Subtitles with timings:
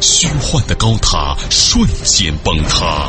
[0.00, 3.08] 虚幻的高塔瞬间崩塌，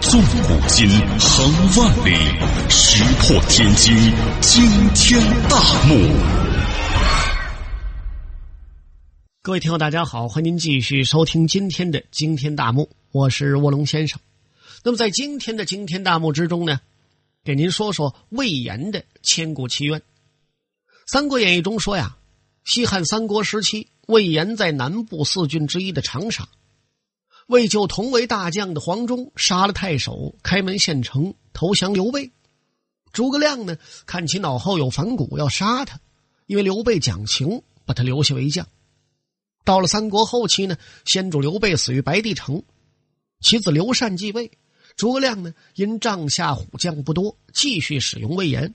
[0.00, 0.88] 纵古今，
[1.18, 2.14] 横万里，
[2.68, 3.94] 石破天惊，
[4.40, 4.62] 惊
[4.94, 5.94] 天大幕。
[9.42, 14.20] 各位听友，大家好，欢迎您继续收听今天的惊天大幕，我是卧龙先生。
[14.82, 16.80] 那么在今天的惊天大幕之中呢，
[17.44, 20.00] 给您说说魏延的千古奇冤。
[21.06, 22.16] 《三国演义》中说呀，
[22.64, 23.88] 西汉三国时期。
[24.10, 26.48] 魏延在南部四郡之一的长沙，
[27.46, 32.32] 为救同为大将的黄忠，杀了太守，开门献城投降刘备。
[33.12, 33.76] 诸葛亮呢，
[34.06, 36.00] 看其脑后有反骨，要杀他，
[36.46, 38.66] 因为刘备讲情，把他留下为将。
[39.64, 42.62] 到了三国后期呢，先主刘备死于白帝城，
[43.40, 44.50] 其子刘禅继位。
[44.96, 48.74] 诸葛亮呢，因帐下虎将不多，继续使用魏延，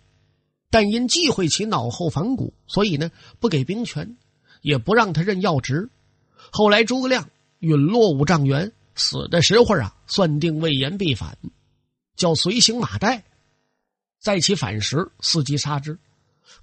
[0.70, 4.18] 但因忌讳其脑后反骨，所以呢，不给兵权。
[4.66, 5.88] 也不让他任要职。
[6.52, 11.38] 后来诸葛亮陨落五丈原，死的时候啊，算定魏延必反，
[12.16, 13.22] 叫随行马岱，
[14.20, 16.00] 在其反时伺机杀之。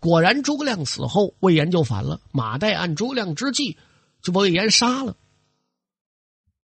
[0.01, 2.21] 果然，诸葛亮死后，魏延就反了。
[2.33, 3.77] 马岱按诸葛亮之计，
[4.21, 5.17] 就把魏延杀了。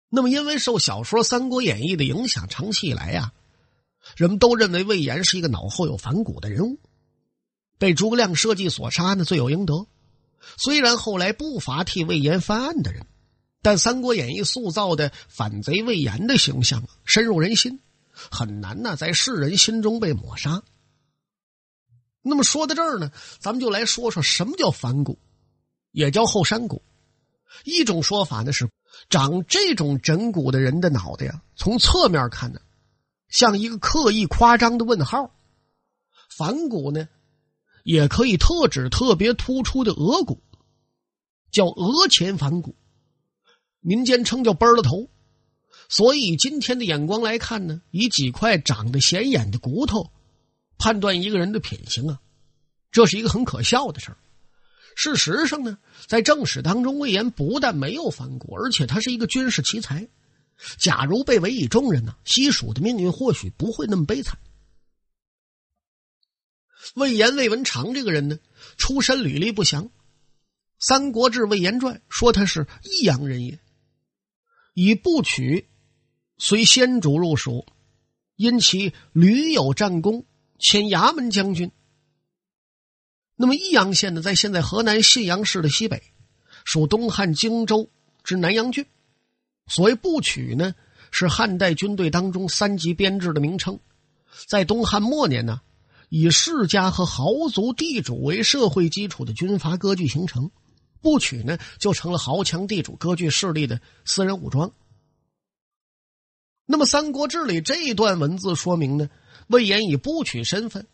[0.10, 3.32] 那么，因为受小说《三国演义》的影响，长期以来呀，
[4.16, 6.80] 人们都认为魏延是一个脑后有反骨的人物，
[7.78, 9.86] 被诸葛亮设计所杀呢，罪有应得。
[10.56, 13.06] 虽然后来不乏替魏延翻案的人，
[13.62, 17.80] 但《三国演义》塑造的反贼魏延的形象深入人心，
[18.14, 20.64] 很难呢在世人心中被抹杀。
[22.22, 25.18] 那么说到这儿呢，咱们就来说说什么叫反骨，
[25.92, 26.82] 也叫后山骨。
[27.64, 28.70] 一种说法呢是，
[29.10, 32.60] 长这种枕骨的人的脑袋呀，从侧面看呢，
[33.30, 35.34] 像一个刻意夸张的问号。
[36.38, 37.08] 反骨呢？
[37.88, 40.44] 也可以特指特别突出的额骨，
[41.52, 42.76] 叫额前反骨，
[43.80, 45.10] 民间称叫“奔了头”。
[45.88, 50.12] 所以今天的眼光来看呢，以几块长得显眼的骨头
[50.78, 52.20] 判断一个人的品行啊，
[52.92, 54.18] 这是一个很可笑的事儿。
[54.98, 55.78] 事实上呢，
[56.08, 60.06] 在正史当中，魏延不但没有反骨，而且他是一个军事奇才。
[60.78, 64.38] 假如被委以重任呢，西蜀的命运或许不会那么悲惨。
[66.96, 68.40] 魏延、魏文长这个人呢，
[68.78, 69.86] 出身履历不详，
[70.80, 73.60] 《三国志·魏延传》说他是益阳人也，
[74.74, 75.68] 以部曲
[76.38, 77.66] 随先主入蜀，
[78.36, 80.26] 因其屡有战功，
[80.60, 81.72] 迁衙门将军。
[83.36, 86.02] 那么益阳县呢，在现在河南信阳市的西北，
[86.66, 87.90] 属东汉荆州
[88.24, 88.86] 之南阳郡。
[89.68, 90.74] 所谓部曲呢，
[91.12, 93.80] 是汉代军队当中三级编制的名称，
[94.48, 95.62] 在东汉末年呢。
[96.10, 100.50] 以世家和豪族地主为社会基础的军阀割据形成，
[101.02, 104.72] 部曲呢就成了豪强地主割据势力的私人武装。
[106.66, 109.10] 那么《三国志》里这一段文字说明呢，
[109.48, 110.88] 魏延以部曲身份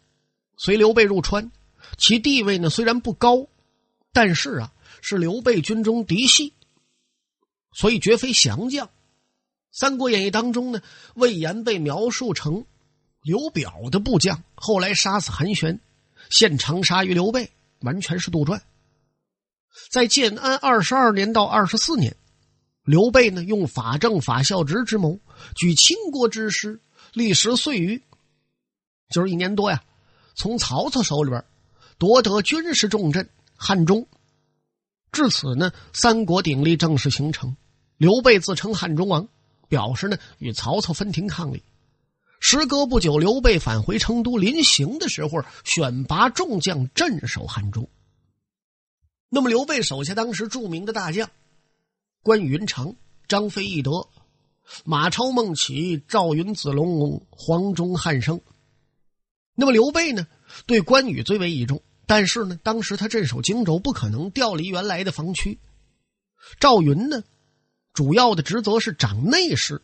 [0.57, 1.51] 随刘备入川，
[1.97, 3.47] 其地位呢虽然不高，
[4.11, 6.53] 但是啊是刘备军中嫡系，
[7.71, 8.87] 所以绝非降将。
[9.71, 10.81] 《三国演义》当中呢，
[11.15, 12.65] 魏延被描述成。
[13.23, 15.79] 刘表的部将后来杀死韩玄，
[16.29, 18.59] 献长沙于刘备，完全是杜撰。
[19.89, 22.17] 在建安二十二年到二十四年，
[22.83, 25.19] 刘备呢用法正法孝直之谋，
[25.55, 26.81] 举倾国之师，
[27.13, 28.03] 历时岁余，
[29.09, 29.81] 就是一年多呀，
[30.35, 31.43] 从曹操手里边
[31.97, 34.05] 夺得军事重镇汉中。
[35.13, 37.55] 至此呢，三国鼎立正式形成。
[37.95, 39.29] 刘备自称汉中王，
[39.69, 41.63] 表示呢与曹操分庭抗礼。
[42.45, 47.89] 时隔不久，刘备返回成都，临行的时候选拔众将镇守汉中。
[49.29, 51.31] 那么，刘备手下当时著名的大将
[52.21, 52.93] 关、云长、
[53.29, 54.09] 张飞、翼德、
[54.83, 58.41] 马超、孟起、赵云、子龙、黄忠、汉升。
[59.55, 60.27] 那么，刘备呢，
[60.65, 65.57] 对关羽最为倚重，但是呢，当时他镇守荆州，不可能调离原来的防区。
[66.59, 67.23] 赵云呢，
[67.93, 69.81] 主要的职责是掌内侍。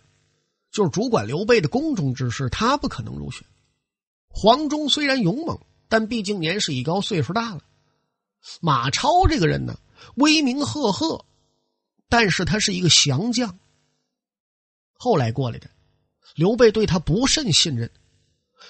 [0.72, 3.46] 就是主管刘备的宫中之事，他不可能入选。
[4.30, 7.62] 黄忠虽然勇猛，但毕竟年事已高，岁数大了。
[8.62, 9.80] 马超这个人呢，
[10.16, 11.26] 威名赫赫，
[12.08, 13.60] 但是他是一个降将。
[14.94, 15.70] 后来过来的，
[16.36, 17.92] 刘备对他不甚信任，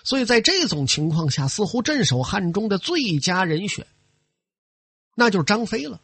[0.04, 3.86] 所以在这种情况下，似乎镇守汉中的最佳人选，
[5.16, 6.02] 那就是张飞了。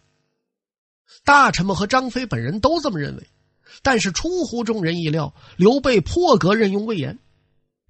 [1.23, 3.29] 大臣们和张飞本人都这么认为，
[3.81, 7.19] 但是出乎众人意料，刘备破格任用魏延。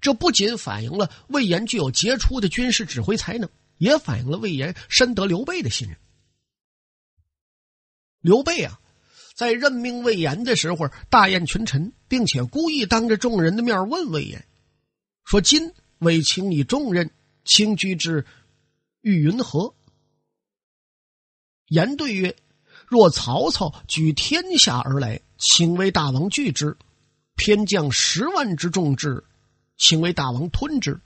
[0.00, 5.96] 这不仅反映了魏延具有杰出的军事指挥才能，也反映了魏延深得刘备的信任。
[8.20, 8.78] 刘备啊，
[9.34, 14.46] 在任命魏延的时候大宴群臣，并且故意当着众人的面问魏延
[15.24, 17.10] ：“说今为卿以重任，
[17.44, 18.24] 卿居之
[19.00, 19.74] 欲云何？”
[21.68, 22.36] 言对曰
[22.86, 26.76] ：“若曹操举天下而来，请为大王拒之；
[27.36, 29.24] 偏将十万之众至。”
[29.78, 30.98] 请为大王吞之，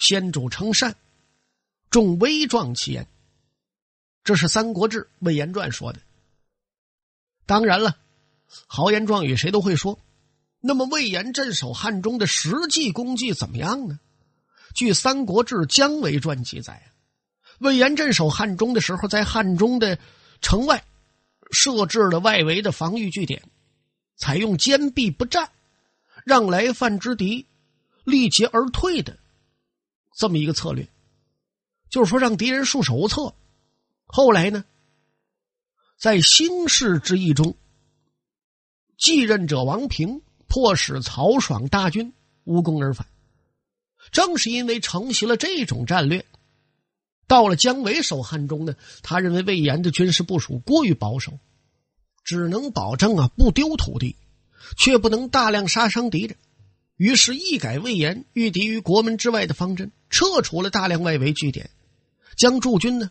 [0.00, 0.96] 先主称善，
[1.90, 3.06] 重威壮其言。
[4.24, 6.00] 这是《三国志·魏延传》说的。
[7.46, 7.96] 当然了，
[8.66, 9.96] 豪言壮语谁都会说。
[10.58, 14.00] 那么魏延镇守汉中的实际功绩怎么样呢？
[14.74, 16.90] 据《三国志·姜维传》记载，
[17.60, 19.96] 魏延镇守汉中的时候，在汉中的
[20.40, 20.84] 城外
[21.52, 23.44] 设置了外围的防御据点，
[24.20, 25.50] 采用坚壁不战，
[26.24, 27.46] 让来犯之敌。
[28.02, 29.18] 力竭而退的
[30.16, 30.88] 这么一个策略，
[31.90, 33.34] 就是说让敌人束手无策。
[34.06, 34.64] 后来呢，
[35.98, 37.56] 在兴士之役中，
[38.96, 42.12] 继任者王平迫使曹爽大军
[42.44, 43.06] 无功而返。
[44.10, 46.24] 正是因为承袭了这种战略，
[47.28, 51.38] 到了姜维守汉中呢，他认为魏延的军事部署过于保守，
[52.22, 54.16] 只能保证啊不丢土地，
[54.76, 56.36] 却不能大量杀伤敌人。
[56.96, 61.70] 于是，一改魏延御敌于国门之外的方针，撤除了大量外围据点，
[62.36, 63.10] 将驻军呢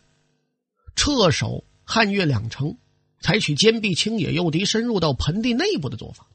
[0.94, 2.78] 撤守汉越两城，
[3.20, 6.28] 采取坚壁清野、诱敌深入到盆地内部的做法。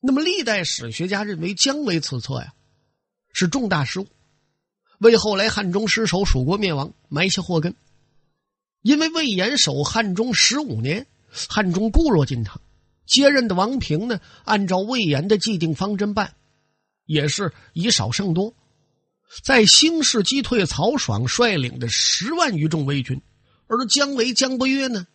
[0.00, 2.54] 那么，历代史学家认为姜维此策呀
[3.32, 4.06] 是重大失误，
[4.98, 7.74] 为后来汉中失守、蜀国灭亡埋下祸根。
[8.82, 11.06] 因为魏延守汉中十五年，
[11.48, 12.60] 汉中固若金汤，
[13.06, 16.34] 接任的王平呢，按照魏延的既定方针办。
[17.06, 18.54] 也是以少胜多，
[19.42, 23.20] 在兴士击退曹爽率领的十万余众魏军，
[23.66, 25.06] 而姜维、姜伯约呢，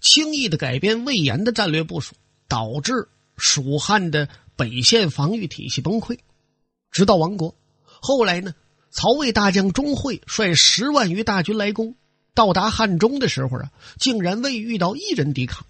[0.00, 2.14] 轻易的改变魏延的战略部署，
[2.48, 6.18] 导致蜀汉的北线防御体系崩溃，
[6.90, 7.54] 直到亡国。
[8.00, 8.52] 后来呢，
[8.90, 11.94] 曹魏大将钟会率十万余大军来攻，
[12.38, 15.66] 到达汉中的时候啊，竟然未遇到一人抵抗，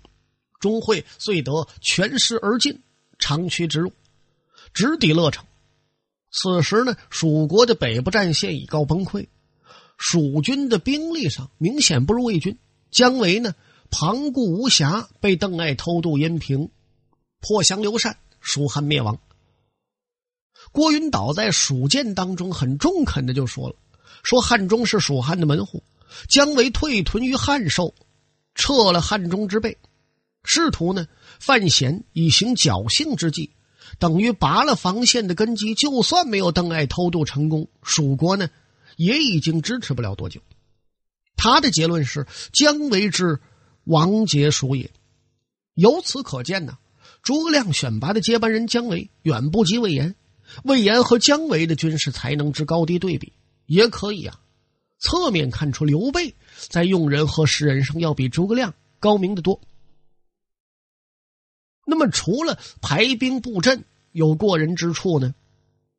[0.60, 2.82] 钟会遂得全师而进，
[3.18, 3.90] 长驱直入，
[4.74, 5.46] 直抵乐城。
[6.30, 9.28] 此时呢，蜀国的北部战线已告崩溃，
[9.96, 12.58] 蜀军的兵力上明显不如魏军。
[12.90, 13.54] 姜维呢，
[13.90, 16.68] 旁顾无暇，被邓艾偷渡阴平，
[17.40, 19.18] 破降刘禅，蜀汉灭亡。
[20.70, 23.76] 郭云岛在《蜀剑》当中很中肯的就说了
[24.22, 25.82] ：“说汉中是蜀汉的门户，
[26.28, 27.94] 姜维退屯于汉寿，
[28.54, 29.78] 撤了汉中之备，
[30.44, 31.06] 试图呢
[31.40, 33.52] 范闲以行侥幸之计。”
[33.98, 38.50] 等于拔了防线的根基，就算没有邓艾偷渡成功，蜀国呢
[38.96, 40.42] 也已经支持不了多久。
[41.36, 43.40] 他的结论是：姜维之
[43.84, 44.90] 王杰蜀也。
[45.72, 46.76] 由此可见呢，
[47.22, 50.14] 诸葛亮选拔的接班人姜维远不及魏延。
[50.64, 53.32] 魏延和姜维的军事才能之高低对比，
[53.64, 54.38] 也可以啊，
[54.98, 56.34] 侧面看出刘备
[56.68, 59.60] 在用人和识人上要比诸葛亮高明的多。
[61.86, 65.34] 那么，除了排兵布阵有过人之处呢，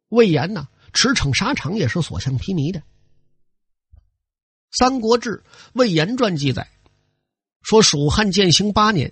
[0.10, 2.80] 魏延呢驰骋沙场也是所向披靡的。
[4.72, 5.38] 《三国志·
[5.74, 6.70] 魏延传》记载
[7.64, 9.12] 说，蜀汉建兴八年，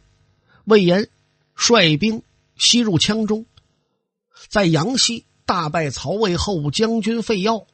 [0.66, 1.10] 魏延
[1.56, 2.22] 率兵
[2.58, 3.46] 西入羌中，
[4.50, 7.66] 在阳西大败曹魏后将军费耀、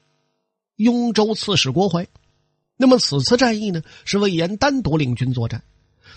[0.76, 2.08] 雍州刺史郭淮。
[2.78, 5.64] 那么，此次战役呢，是魏延单独领军作战，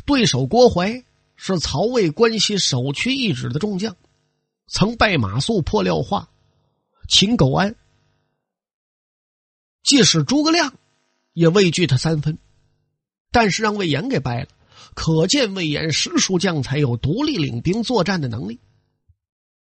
[0.04, 1.04] 对手郭淮。
[1.38, 3.94] 是曹魏关西首屈一指的众将，
[4.68, 6.30] 曾拜马谡、破廖化、
[7.10, 7.76] 秦苟安，
[9.82, 10.72] 即使诸葛亮
[11.34, 12.38] 也畏惧他三分，
[13.30, 14.48] 但是让魏延给败了，
[14.94, 18.58] 可见魏延实属将才，有独立领兵作战的能力。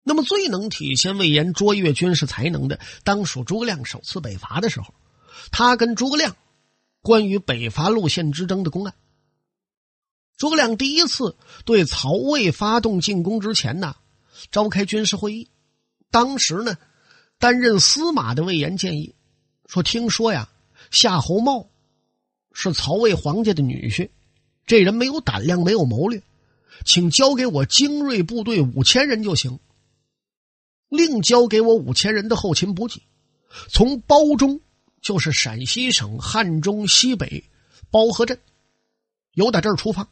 [0.09, 4.95] 那么最能体现魏延卓越军事才能的，当属诸葛亮首次北伐的时候，
[5.53, 6.35] 他跟诸葛亮
[7.03, 8.95] 关于北伐路线之争的公案。
[10.39, 11.37] 诸葛亮第一次
[11.67, 13.97] 对曹魏发动进攻之前呢，
[14.51, 15.51] 召开军事会议。
[16.11, 16.79] 当时呢，
[17.39, 19.15] 担任司马的魏延建议
[19.67, 20.49] 说：“听说呀，
[20.91, 21.69] 夏侯茂
[22.55, 24.09] 是曹魏皇家的女婿，
[24.65, 26.23] 这人没有胆量，没有谋略，
[26.87, 29.61] 请交给我精锐部队五千人就行。”
[30.89, 33.03] 另交给我五千人的后勤补给，
[33.69, 34.61] 从包中，
[35.03, 37.45] 就是陕西省汉中西北
[37.91, 38.41] 包河镇，
[39.33, 40.09] 由打这儿出发，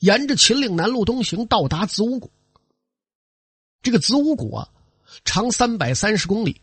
[0.00, 2.30] 沿着秦岭南路东行，到达子午谷。
[3.82, 4.68] 这个子午谷啊，
[5.24, 6.60] 长三百三十公里，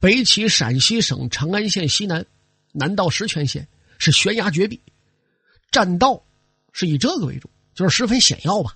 [0.00, 2.26] 北起陕西省长安县西南，
[2.72, 3.68] 南到石泉县，
[3.98, 4.80] 是悬崖绝壁，
[5.70, 6.24] 栈道
[6.72, 8.74] 是以这个为主，就是十分险要吧。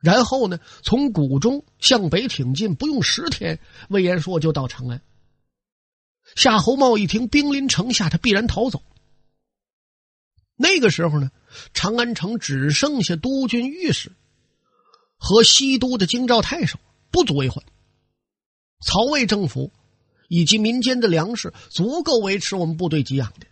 [0.00, 5.02] 然后呢，从谷中向北挺进，不用十天，魏延说就到长安。
[6.36, 8.82] 夏侯茂一听兵临城下，他必然逃走。
[10.54, 11.30] 那个时候呢，
[11.72, 14.12] 长安城只剩下督军御史
[15.16, 16.78] 和西都的京兆太守，
[17.10, 17.64] 不足为患。
[18.84, 19.72] 曹魏政府
[20.28, 23.46] 以及民间的粮食足够维持我们部队给养的。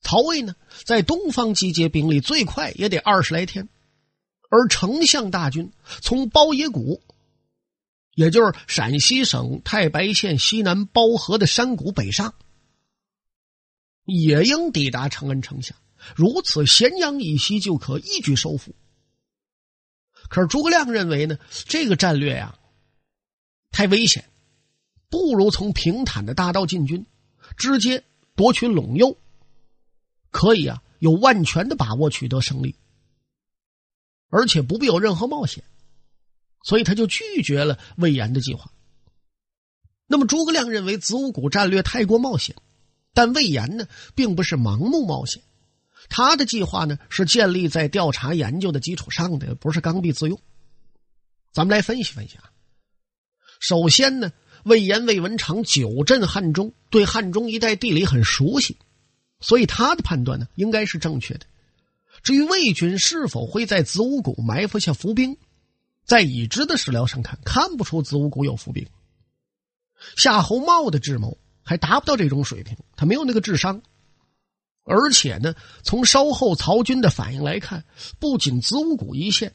[0.00, 3.68] 曹魏呢，在东方集结兵力，最快也得二十来天。
[4.52, 7.00] 而丞相大军从包野谷，
[8.14, 12.34] 也就是陕西省太白县西南包河的山谷北上，
[14.04, 15.74] 也应抵达长安城下。
[16.14, 18.74] 如此，咸阳以西就可一举收复。
[20.28, 22.58] 可是诸葛亮认为呢，这个战略呀
[23.70, 24.28] 太危险，
[25.08, 27.06] 不如从平坦的大道进军，
[27.56, 28.04] 直接
[28.34, 29.16] 夺取陇右，
[30.30, 32.76] 可以啊有万全的把握取得胜利。
[34.32, 35.62] 而且不必有任何冒险，
[36.64, 38.72] 所以他就拒绝了魏延的计划。
[40.06, 42.56] 那么诸葛亮认为子午谷战略太过冒险，
[43.12, 45.42] 但魏延呢并不是盲目冒险，
[46.08, 50.40] 他的计划呢是建立在调查研究的基础上的，不是刚愎自用。
[51.52, 52.50] 咱们来分析分析啊。
[53.60, 54.32] 首先呢，
[54.64, 58.78] 魏延、魏文长久镇汉中，对汉中一带地理很熟悉，
[59.40, 61.44] 所以他的判断呢应该是正确的。
[62.22, 65.36] 至于魏军是否会在子午谷埋伏下伏兵，
[66.04, 68.86] 在已知的史料上看，看不出子午谷有伏兵。
[70.16, 73.82] 夏侯茂的智谋还达不到这种水平，他没有那个智商。
[74.84, 77.84] 而且呢，从稍后曹军的反应来看，
[78.18, 79.54] 不仅子午谷一线，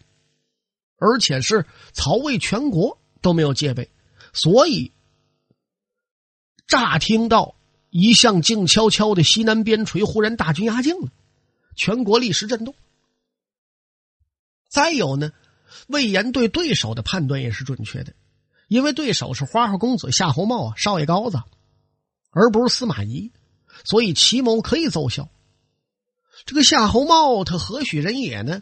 [0.98, 3.92] 而且是曹魏全国都没有戒备，
[4.32, 4.94] 所以
[6.66, 7.56] 乍听到
[7.90, 11.10] 一向静悄悄的西南边陲忽然大军压境了。
[11.78, 12.76] 全国历史震动。
[14.68, 15.32] 再有呢，
[15.88, 18.14] 魏延对对手的判断也是准确的，
[18.68, 21.42] 因为对手是花花公子夏侯茂啊，少爷高子，
[22.32, 23.32] 而不是司马懿，
[23.86, 25.30] 所以奇谋可以奏效。
[26.46, 28.62] 这个夏侯茂他何许人也呢？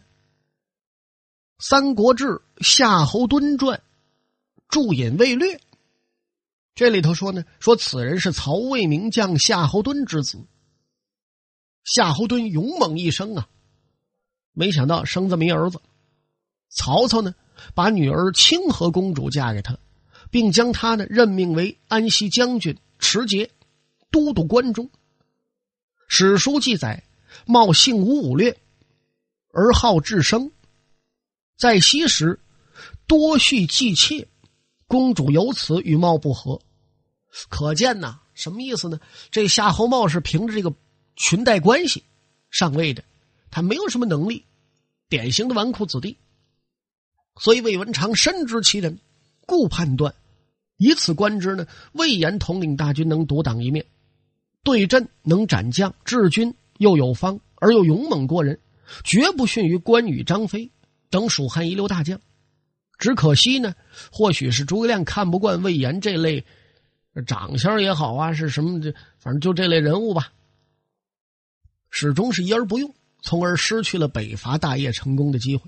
[1.58, 2.24] 三国志·
[2.60, 3.78] 夏侯惇传》
[4.68, 5.60] 注引魏略，
[6.74, 10.44] 这里头说呢，说此人是曹魏名将夏侯惇之子。
[11.86, 13.48] 夏侯惇勇猛一生啊，
[14.52, 15.80] 没想到生这么一儿子。
[16.68, 17.32] 曹操呢，
[17.74, 19.78] 把女儿清河公主嫁给他，
[20.28, 23.48] 并将他呢任命为安西将军、持节、
[24.10, 24.90] 都督关中。
[26.08, 27.04] 史书记载，
[27.46, 28.58] 茂性无武略，
[29.52, 30.50] 而好治生，
[31.56, 32.40] 在西时
[33.06, 34.26] 多蓄妓妾，
[34.88, 36.60] 公主由此与茂不和。
[37.48, 38.98] 可见呐，什么意思呢？
[39.30, 40.74] 这夏侯茂是凭着这个。
[41.16, 42.04] 裙带关系
[42.50, 43.02] 上位的，
[43.50, 44.44] 他没有什么能力，
[45.08, 46.16] 典型的纨绔子弟。
[47.38, 48.98] 所以魏文长深知其人，
[49.46, 50.14] 故判断
[50.76, 53.84] 以此观之呢，魏延统领大军能独当一面，
[54.62, 58.58] 对阵能斩将，治军又有方，而又勇猛过人，
[59.04, 60.70] 绝不逊于关羽、张飞
[61.10, 62.20] 等蜀汉一流大将。
[62.98, 63.74] 只可惜呢，
[64.10, 66.44] 或许是诸葛亮看不惯魏延这类
[67.26, 70.32] 长相也好啊，是什么这反正就这类人物吧。
[71.98, 75.62] 始终是一而不用，从而失去了北伐大业成功的机会。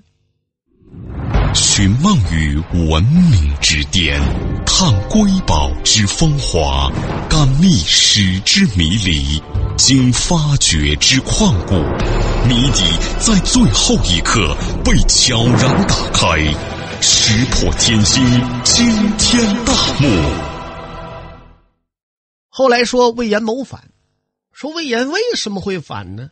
[1.55, 2.55] 寻梦于
[2.87, 4.21] 文明之巅，
[4.63, 6.87] 探瑰宝之风华，
[7.27, 9.41] 感历史之迷离，
[9.75, 11.73] 经发掘之旷古，
[12.47, 12.83] 谜底
[13.17, 14.55] 在最后一刻
[14.85, 16.37] 被悄然打开，
[17.01, 18.23] 石破天惊，
[18.63, 18.85] 惊
[19.17, 20.07] 天大幕。
[22.49, 23.88] 后来说魏延谋反。
[24.59, 26.31] 说魏延为什么会反呢？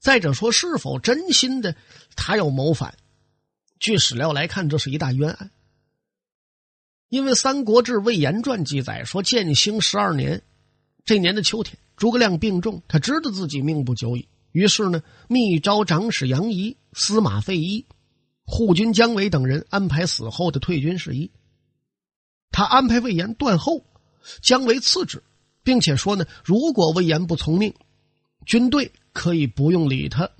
[0.00, 1.76] 再者说，是否真心的
[2.16, 2.96] 他要谋反？
[3.78, 5.52] 据史料来看，这是一大冤案。
[7.08, 10.42] 因为《三国志·魏延传》记载说，建兴十二年，
[11.04, 17.86] 这年的秋天，诸葛亮病重，他知道自己命不久矣，于是呢，密招长史杨仪、司马费祎、
[18.44, 21.30] 护军姜维等人安排死后的退军事宜。
[22.50, 23.86] 他安排魏延断后，
[24.42, 25.22] 姜维次之。
[25.68, 27.74] 并且说呢，如果魏延不从命，
[28.46, 30.30] 军队可以不用理他，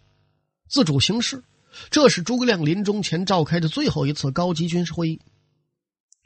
[0.70, 1.44] 自主行事。
[1.90, 5.20] 这是诸葛亮临终前召开的最后一次高级军事会议。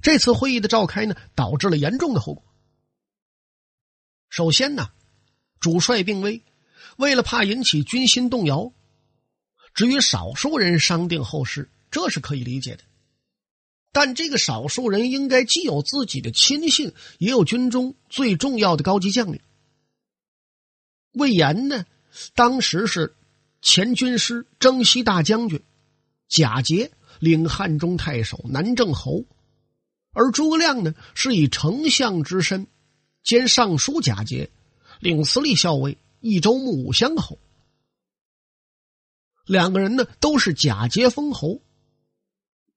[0.03, 2.45] 这次会议的召开呢，导致了严重的后果。
[4.29, 4.91] 首先呢，
[5.59, 6.45] 主帅病危，
[6.97, 8.73] 为了怕引起军心动摇，
[9.75, 12.85] 只与少数人商定后事，这是可以理解的。
[13.93, 19.41] 但这个少数人应该既有自己的亲信，也有军中最重要的高级将领。
[21.13, 21.85] 魏延呢，
[22.35, 23.15] 当时是
[23.61, 25.63] 前军师征西大将军，
[26.27, 29.27] 贾节领汉中太守、南郑侯，
[30.13, 32.67] 而诸葛亮呢，是以丞相之身
[33.23, 34.51] 兼尚书贾节，
[35.01, 37.39] 领司隶校尉、益州牧五乡侯。
[39.45, 41.61] 两个人呢，都是贾节封侯，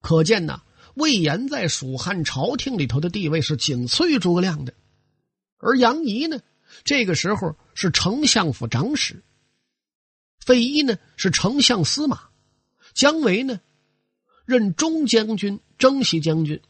[0.01, 0.61] 可见呢。
[0.95, 4.73] 魏延在蜀汉朝廷里头的地位是仅次于诸葛亮的，
[5.57, 6.41] 而杨仪呢，
[6.83, 9.17] 这个时候是丞相府长史；
[10.39, 12.31] 费祎呢是丞相司马；
[12.93, 13.59] 姜维呢
[14.45, 16.61] 任中将军、征西将军。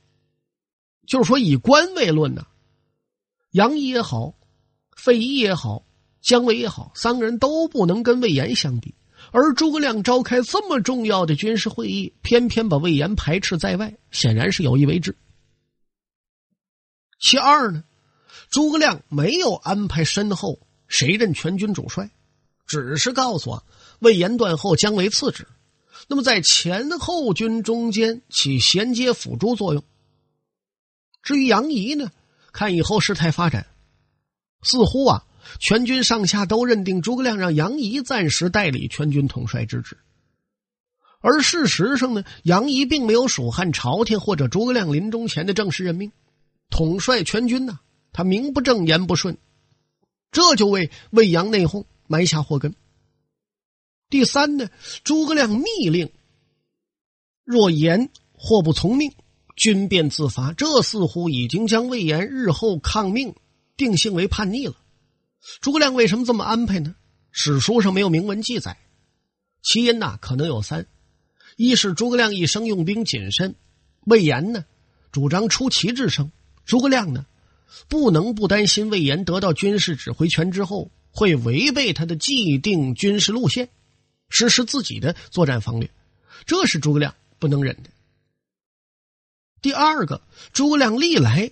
[1.05, 2.47] 就是说，以官位论呢，
[3.51, 4.33] 杨仪也好，
[4.97, 5.85] 费祎也好，
[6.19, 8.95] 姜维也好，三个人都不能跟魏延相比。
[9.37, 15.13] 而诸葛亮召开这么重要的军事会议，偏偏把魏延排斥在外，显然是有意为之。
[17.19, 17.83] 其二呢，
[18.49, 22.11] 诸葛亮没有安排身后谁任全军主帅，
[22.65, 23.63] 只是告诉啊
[23.99, 25.45] 魏延断后，姜维次之。
[26.07, 29.83] 那么在前后军中间起衔接辅助作用。
[31.23, 32.09] 至于杨仪呢，
[32.53, 33.67] 看以后事态发展，
[34.61, 35.25] 似乎啊。
[35.59, 39.97] 全军上下都认定诸葛亮让杨仪暂时代理全军统帅之职，
[41.21, 46.11] 而事实上呢，杨仪并没有蜀汉朝廷或者诸葛亮临终前的正式任命，
[46.69, 47.79] 统帅全军呢，
[48.13, 49.37] 他名不正言不顺，
[50.31, 52.75] 这就为魏阳内讧埋下祸根。
[54.09, 54.69] 第三呢，
[55.03, 56.11] 诸葛亮密令，
[57.43, 59.11] 若言或不从命，
[59.55, 63.33] 军便自罚，这似乎已经将魏延日后抗命
[63.77, 64.75] 定性为叛逆了。
[65.61, 66.95] 诸葛亮为什么这么安排呢？
[67.31, 68.77] 史书上没有明文记载，
[69.61, 70.87] 其因呐可能有三：
[71.57, 73.55] 一是诸葛亮一生用兵谨慎，
[74.05, 74.65] 魏延呢
[75.11, 76.31] 主张出奇制胜，
[76.65, 77.25] 诸葛亮呢
[77.89, 83.69] 不能不担心魏延得到军事指挥权之后会违背他的既定军事路线，
[84.29, 85.89] 实施自己的作战方略，
[86.45, 87.89] 这是诸葛亮不能忍的。
[89.61, 90.21] 第二个，
[90.53, 91.51] 诸葛亮历来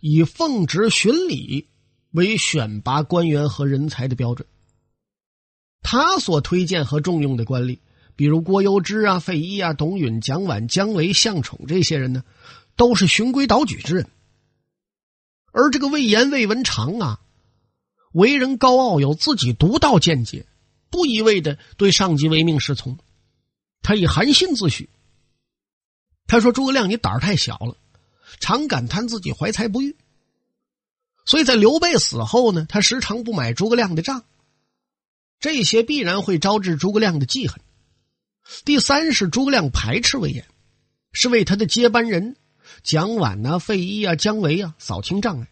[0.00, 1.68] 以奉旨巡礼。
[2.12, 4.46] 为选拔官员和人才的标准。
[5.82, 7.80] 他所推荐和重用的官吏，
[8.14, 12.24] 比如郭攸之啊、费祎啊、董允、蒋琬、姜维、向宠这些人呢，
[12.76, 14.08] 都是循规蹈矩之人。
[15.50, 17.20] 而这个魏延、魏文长啊，
[18.12, 20.46] 为人高傲，有自己独到见解，
[20.88, 22.96] 不一味的对上级唯命是从。
[23.82, 24.86] 他以韩信自诩，
[26.26, 27.76] 他说：“诸葛亮，你胆儿太小了，
[28.38, 29.96] 常感叹自己怀才不遇。”
[31.32, 34.26] 所以在刘备死后呢，他时常不买诸葛亮的账，
[35.40, 37.58] 这些必然会招致诸葛亮的记恨。
[38.66, 40.44] 第三是诸葛亮排斥魏延，
[41.10, 42.36] 是为他的接班人
[42.82, 45.48] 蒋琬呐、费祎啊、姜维啊扫清障碍。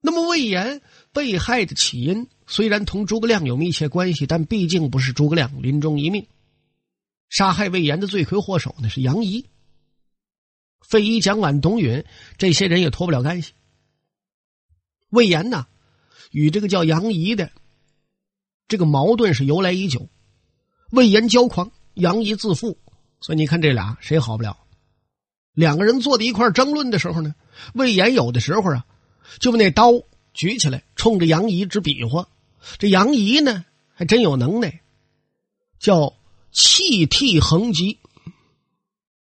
[0.00, 0.82] 那么魏延
[1.12, 6.26] 被害的起因虽然同诸葛亮有密切关系，但毕竟不是诸葛亮临终一命。
[7.28, 9.46] 杀害魏延的罪魁祸首呢是杨仪、
[10.80, 12.04] 费祎、蒋琬、董允
[12.38, 13.52] 这些人也脱不了干系。
[15.14, 15.66] 魏延呢，
[16.32, 17.50] 与这个叫杨仪的
[18.66, 20.08] 这个矛盾是由来已久。
[20.90, 22.78] 魏延骄狂，杨仪自负，
[23.20, 24.58] 所以你看这俩谁好不了？
[25.52, 27.34] 两个人坐在一块争论的时候呢，
[27.74, 28.84] 魏延有的时候啊，
[29.38, 29.92] 就把那刀
[30.32, 32.28] 举起来，冲着杨仪直比划。
[32.78, 34.80] 这杨仪呢，还真有能耐，
[35.78, 36.14] 叫
[36.50, 38.00] 气涕横疾，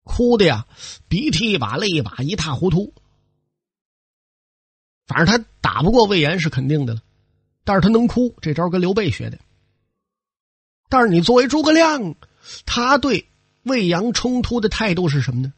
[0.04, 0.66] 哭的呀，
[1.08, 2.94] 鼻涕一把泪一把，一塌糊涂。
[5.12, 7.02] 反正他打不过魏延是肯定的了，
[7.64, 9.38] 但是他能哭，这招跟刘备学的。
[10.88, 12.14] 但是你作为诸葛亮，
[12.64, 13.28] 他对
[13.62, 15.52] 魏阳冲突的态度是什么呢？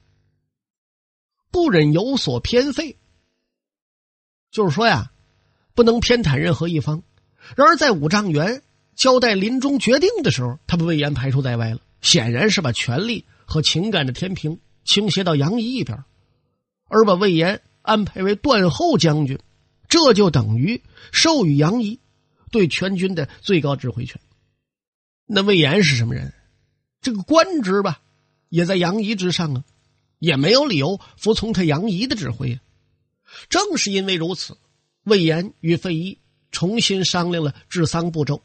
[1.52, 2.96] 不忍有所偏废，
[4.50, 5.12] 就是说呀，
[5.76, 7.04] 不能偏袒任何一方。
[7.54, 8.60] 然而在五丈原
[8.96, 16.02] 交代临终决定的时候，他把魏延排除在外了，显然是把权力和情感的天平倾斜到杨仪一边，
[16.88, 17.62] 而把魏延。
[17.84, 19.38] 安排为断后将军，
[19.88, 22.00] 这就等于授予杨仪
[22.50, 24.18] 对全军的最高指挥权。
[25.26, 26.32] 那魏延是什么人？
[27.02, 28.00] 这个官职吧，
[28.48, 29.64] 也在杨仪之上啊，
[30.18, 32.60] 也没有理由服从他杨仪的指挥啊。
[33.50, 34.56] 正是因为如此，
[35.02, 36.18] 魏延与费祎
[36.50, 38.42] 重新商量了治丧步骤：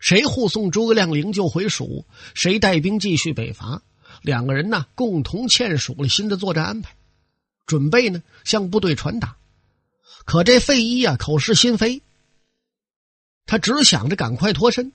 [0.00, 3.82] 谁护送诸葛亮灵柩回蜀，谁带兵继续北伐。
[4.22, 6.95] 两个人呢，共同签署了新的作战安排。
[7.66, 9.36] 准备呢向部队传达。
[10.24, 12.02] 可这费祎啊，口是心非，
[13.44, 14.92] 他只想着赶快脱身。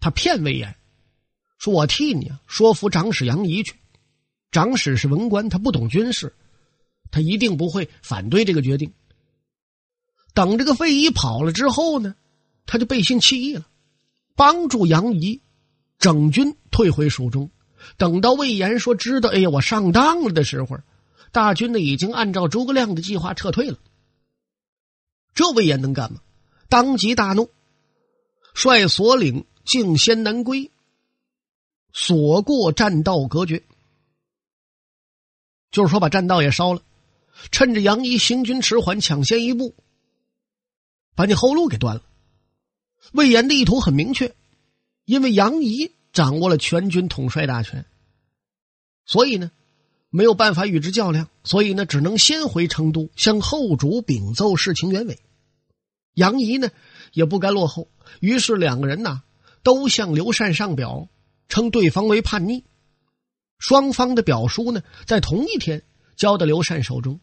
[0.00, 0.76] 他骗魏延，
[1.58, 3.74] 说我替你啊说服长史杨仪去。
[4.50, 6.34] 长史是文官，他不懂军事，
[7.10, 8.92] 他一定不会反对这个决定。
[10.34, 12.14] 等这个费祎跑了之后呢，
[12.66, 13.66] 他就背信弃义了，
[14.34, 15.40] 帮助杨仪
[15.98, 17.50] 整军退回蜀中。
[17.96, 20.78] 等到魏延说知道，哎呀，我上当了的时候，
[21.36, 23.78] 大军呢已经按照诸葛亮的计划撤退了。
[25.34, 26.22] 这魏延能干吗？
[26.70, 27.50] 当即大怒，
[28.54, 30.70] 率所领径先南归，
[31.92, 33.62] 所过栈道隔绝，
[35.70, 36.82] 就是说把栈道也烧了，
[37.52, 39.74] 趁着杨仪行军迟缓，抢先一步，
[41.14, 42.02] 把你后路给断了。
[43.12, 44.34] 魏延的意图很明确，
[45.04, 47.84] 因为杨仪掌握了全军统帅大权，
[49.04, 49.50] 所以呢
[50.16, 55.18] 没有办法与之较量，所以呢只能先回成都向后主禀奏事情原委。
[56.14, 56.70] 杨仪呢
[57.12, 59.22] 也不甘落后，于是两个人呐
[59.62, 61.10] 都向刘禅上表，
[61.50, 62.64] 称对方为叛逆。
[63.58, 65.82] 双方的表书呢在同一天
[66.16, 67.20] 交到刘禅手中。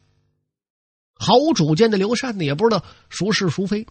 [1.15, 3.87] 毫无主见的刘禅呢也不知道孰是孰非，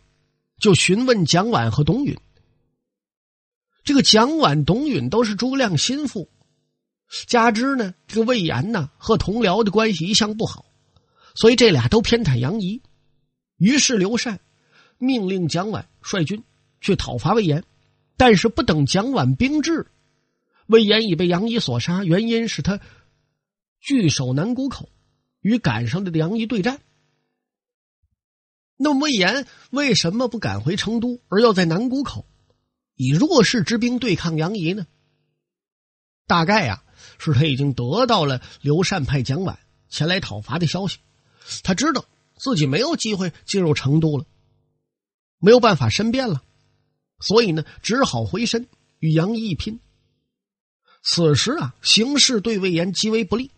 [0.61, 2.17] 就询问蒋琬和董允。
[3.83, 6.29] 这个蒋琬、董允都是诸葛亮心腹，
[7.27, 10.65] 加之呢这个魏延呢和同僚的关系一向不好，
[11.35, 12.83] 所以这俩都偏袒杨仪。
[13.57, 14.41] 于是刘禅。
[14.99, 16.45] 命令蒋琬率军
[16.81, 17.65] 去讨伐魏延，
[18.17, 19.89] 但是不等蒋琬兵至，
[20.69, 22.05] 魏延已被杨仪所杀。
[22.05, 22.79] 原因是他
[23.81, 24.89] 据守南谷口，
[25.41, 26.81] 与赶上的杨仪对战。
[28.77, 32.25] 那么魏延为什么不赶回成都，而要在南谷口
[32.95, 34.87] 以弱势之兵对抗杨仪呢？
[36.29, 36.85] 大概呀，
[37.23, 39.57] 是他已经得到了刘禅派蒋琬
[39.89, 40.99] 前来讨伐的消息，
[41.63, 42.05] 他知道
[42.37, 44.25] 自己没有机会进入成都了。
[45.39, 46.43] 没有办法申辩了，
[47.21, 48.69] 所以呢，只好回身
[49.01, 49.81] 与杨仪一拼。
[51.03, 53.51] 此时啊，形势对魏延极为不利，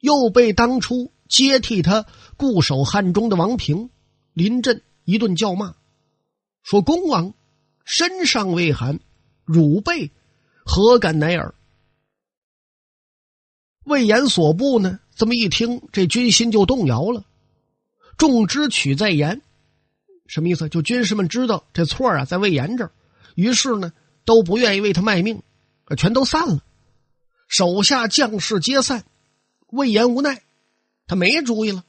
[0.00, 2.06] 又被当初接替他
[2.38, 3.90] 固守汉中的王平
[4.32, 5.74] 临阵一顿叫骂，
[6.62, 7.34] 说：“公王
[7.84, 8.98] 身上未寒，
[9.44, 10.10] 汝辈
[10.64, 11.54] 何敢乃尔？”
[13.84, 17.24] 魏延所部呢，这么一听，这军心就动摇了。
[18.16, 19.42] 众之取在延。
[20.26, 20.68] 什么意思？
[20.68, 22.92] 就军士们知道这错啊，在魏延这儿，
[23.34, 23.92] 于是呢
[24.24, 25.42] 都不愿意为他卖命，
[25.96, 26.62] 全都散了。
[27.48, 29.04] 手下将士皆散，
[29.66, 30.42] 魏延无奈，
[31.06, 31.84] 他没主意了，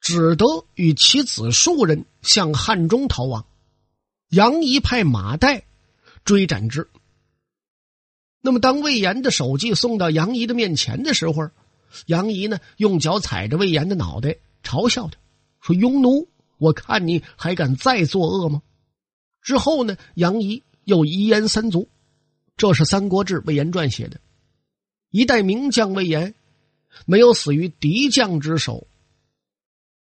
[0.00, 3.46] 只得与其子数人向汉中逃亡。
[4.30, 5.62] 杨仪派马岱
[6.24, 6.88] 追斩之。
[8.46, 11.50] 那么，当魏延的首级送到杨仪的面前的时候，
[12.06, 15.18] 杨仪呢用脚踩着魏延的脑袋，嘲笑他
[15.60, 16.28] 说：“庸奴。”
[16.58, 18.62] 我看你还敢再作恶吗？
[19.42, 19.96] 之后呢？
[20.14, 21.88] 杨仪又遗言三族，
[22.56, 24.20] 这是《三国志·魏延传》写的。
[25.10, 26.36] 一代名将魏延，
[27.04, 28.86] 没有死于敌将之手，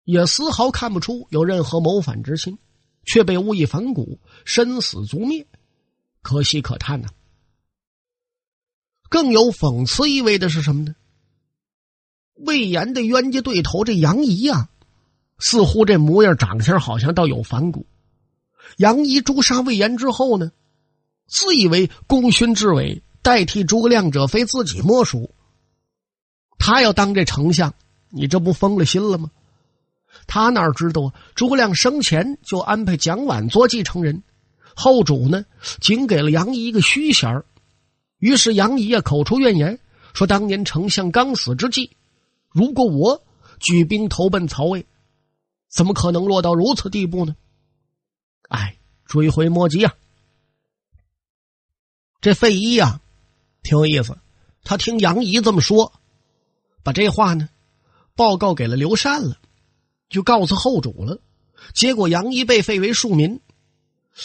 [0.04, 2.58] 也丝毫看不出有任何谋反之心，
[3.06, 5.48] 却被误以反骨，身死族灭，
[6.22, 7.08] 可喜可叹呐。
[9.10, 10.96] 更有讽刺意味的是什么呢？
[12.36, 14.70] 魏延的冤家对头这杨仪呀。
[15.38, 17.86] 似乎这模样长相好像倒有反骨。
[18.78, 20.54] 杨仪诛杀魏延之后呢，
[21.28, 25.36] 自以为功勋至伟，代替诸葛亮者非自己莫属。
[26.58, 27.74] 他要当这丞相，
[28.12, 29.30] 你这不疯了心了吗？
[30.26, 31.14] 他哪知道？
[31.36, 34.24] 诸葛亮生前就安排蒋琬做继承人，
[34.74, 35.44] 后主呢，
[35.82, 37.44] 仅给了杨仪一个虚衔
[38.26, 39.78] 于是杨仪啊，口出怨言，
[40.16, 41.92] 说当年丞相刚死之际，
[42.50, 43.24] 如果我
[43.60, 44.84] 举兵投奔曹魏。
[45.70, 47.36] 怎么可能落到如此地步呢？
[48.50, 49.94] 哎，追悔莫及啊！
[52.20, 53.00] 这费祎啊，
[53.62, 54.18] 挺有意思。
[54.64, 55.94] 他听杨仪这么说，
[56.82, 57.48] 把这话呢
[58.16, 59.38] 报告给了刘禅了，
[60.10, 61.20] 就告诉后主了。
[61.76, 63.40] 结果杨仪被废为庶民，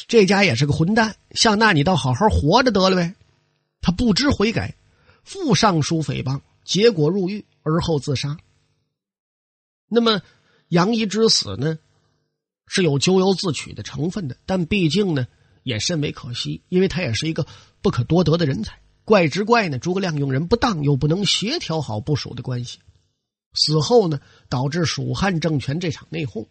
[0.08, 1.16] 这家也是个混蛋。
[1.32, 3.14] 像那你倒好好活着得了呗。
[3.80, 4.76] 他不知悔改，
[5.22, 8.36] 复上书诽谤，结果入狱，而后自杀。
[9.88, 10.22] 那么。
[10.70, 11.80] 杨仪之死呢，
[12.68, 15.26] 是有咎由自取的成分的，但毕竟呢，
[15.64, 17.44] 也甚为可惜，因为他也是一个
[17.82, 18.80] 不可多得的人才。
[19.04, 22.78] 怪之怪呢，诸葛亮用人不当，又不能协调好部署的关系，
[23.52, 26.46] 死后呢，导致蜀汉政权这场内讧，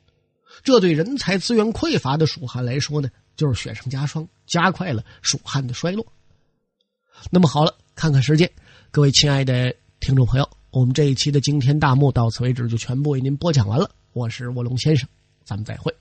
[0.65, 6.11] 这对人才资源匮乏的蜀汉来说呢，就是雪上加霜，加快了蜀汉的衰落。
[7.31, 8.49] 那么好了，看看时间，
[8.91, 10.49] 各位亲爱的听众朋友。
[10.71, 13.89] 我们这一期的惊天大幕到此为止，就全部为您播讲完了。
[14.13, 15.07] 我是卧龙先生，
[15.43, 15.93] 咱们再会。